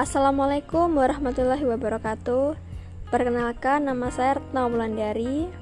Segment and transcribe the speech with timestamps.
[0.00, 2.56] Assalamualaikum warahmatullahi wabarakatuh.
[3.12, 5.52] Perkenalkan, nama saya Retno Wulandari.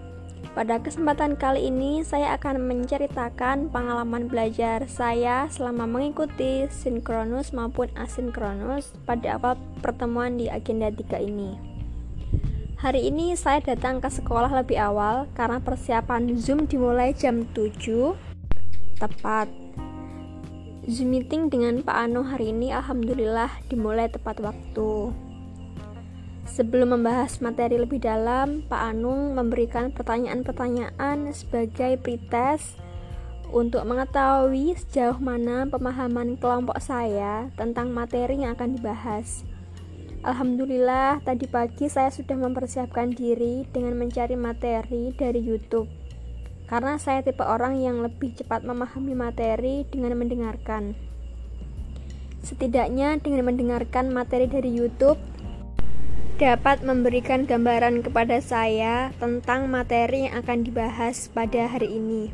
[0.54, 8.94] Pada kesempatan kali ini, saya akan menceritakan pengalaman belajar saya selama mengikuti sinkronus maupun asinkronus
[9.02, 11.58] pada awal pertemuan di agenda 3 ini.
[12.78, 18.14] Hari ini saya datang ke sekolah lebih awal karena persiapan Zoom dimulai jam 7
[19.02, 19.50] tepat
[20.88, 25.12] Zoom meeting dengan Pak Ano hari ini alhamdulillah dimulai tepat waktu.
[26.48, 32.80] Sebelum membahas materi lebih dalam, Pak Anung memberikan pertanyaan-pertanyaan sebagai pretest
[33.52, 39.44] untuk mengetahui sejauh mana pemahaman kelompok saya tentang materi yang akan dibahas.
[40.24, 46.07] Alhamdulillah, tadi pagi saya sudah mempersiapkan diri dengan mencari materi dari YouTube
[46.68, 50.92] karena saya tipe orang yang lebih cepat memahami materi dengan mendengarkan.
[52.44, 55.18] Setidaknya dengan mendengarkan materi dari YouTube
[56.38, 62.30] dapat memberikan gambaran kepada saya tentang materi yang akan dibahas pada hari ini.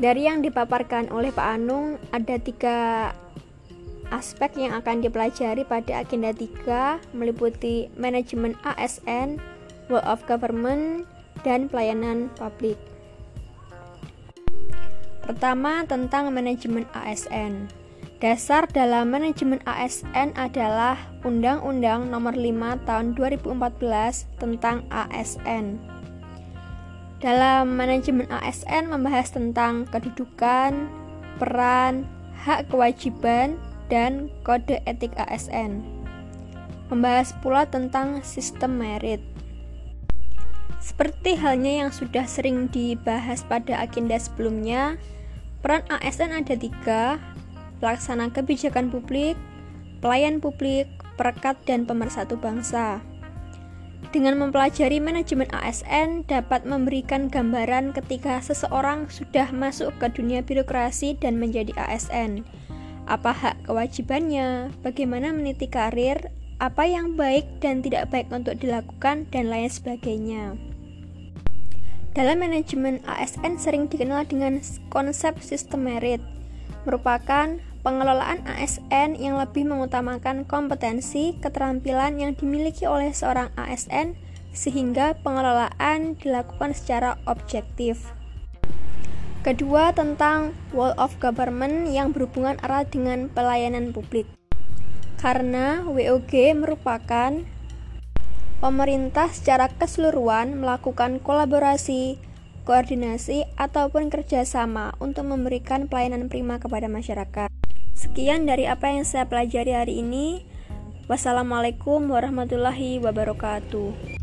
[0.00, 3.12] Dari yang dipaparkan oleh Pak Anung, ada tiga
[4.10, 9.38] aspek yang akan dipelajari pada agenda 3 meliputi manajemen ASN,
[9.86, 11.06] World of Government,
[11.44, 12.80] dan pelayanan publik.
[15.22, 17.68] Pertama, tentang manajemen ASN.
[18.24, 20.96] Dasar dalam manajemen ASN adalah
[21.28, 25.76] Undang-Undang Nomor 5 Tahun 2014 tentang ASN.
[27.20, 30.88] Dalam manajemen ASN membahas tentang kedudukan,
[31.40, 32.04] peran,
[32.44, 33.56] hak kewajiban,
[33.88, 35.84] dan kode etik ASN.
[36.92, 39.24] Membahas pula tentang sistem merit.
[40.84, 45.00] Seperti halnya yang sudah sering dibahas pada agenda sebelumnya,
[45.64, 47.16] peran ASN ada tiga,
[47.80, 49.32] pelaksana kebijakan publik,
[50.04, 50.84] pelayan publik,
[51.16, 53.00] perekat, dan pemersatu bangsa.
[54.12, 61.40] Dengan mempelajari manajemen ASN dapat memberikan gambaran ketika seseorang sudah masuk ke dunia birokrasi dan
[61.40, 62.44] menjadi ASN.
[63.08, 66.28] Apa hak kewajibannya, bagaimana meniti karir,
[66.60, 70.73] apa yang baik dan tidak baik untuk dilakukan, dan lain sebagainya.
[72.14, 76.22] Dalam manajemen ASN sering dikenal dengan konsep sistem merit,
[76.86, 84.14] merupakan pengelolaan ASN yang lebih mengutamakan kompetensi keterampilan yang dimiliki oleh seorang ASN
[84.54, 88.14] sehingga pengelolaan dilakukan secara objektif.
[89.42, 94.30] Kedua, tentang Wall of Government yang berhubungan erat dengan pelayanan publik.
[95.18, 97.42] Karena WOG merupakan
[98.64, 102.16] pemerintah secara keseluruhan melakukan kolaborasi,
[102.64, 107.52] koordinasi, ataupun kerjasama untuk memberikan pelayanan prima kepada masyarakat.
[107.92, 110.48] Sekian dari apa yang saya pelajari hari ini.
[111.12, 114.13] Wassalamualaikum warahmatullahi wabarakatuh.